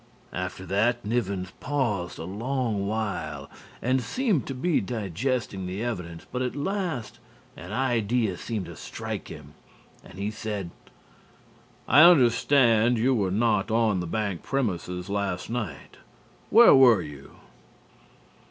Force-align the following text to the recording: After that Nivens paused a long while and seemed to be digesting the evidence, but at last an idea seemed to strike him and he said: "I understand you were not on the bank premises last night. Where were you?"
After 0.33 0.65
that 0.65 1.05
Nivens 1.05 1.51
paused 1.59 2.17
a 2.17 2.23
long 2.23 2.87
while 2.87 3.51
and 3.83 4.01
seemed 4.01 4.47
to 4.47 4.55
be 4.55 4.81
digesting 4.81 5.67
the 5.67 5.83
evidence, 5.83 6.25
but 6.31 6.41
at 6.41 6.55
last 6.55 7.19
an 7.55 7.71
idea 7.71 8.35
seemed 8.35 8.65
to 8.65 8.75
strike 8.75 9.27
him 9.27 9.53
and 10.03 10.15
he 10.17 10.31
said: 10.31 10.71
"I 11.87 12.01
understand 12.01 12.97
you 12.97 13.13
were 13.13 13.29
not 13.29 13.69
on 13.69 13.99
the 13.99 14.07
bank 14.07 14.41
premises 14.41 15.07
last 15.07 15.51
night. 15.51 15.97
Where 16.49 16.73
were 16.73 17.03
you?" 17.03 17.35